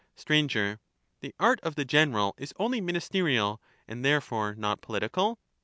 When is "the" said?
1.19-1.35, 1.75-1.85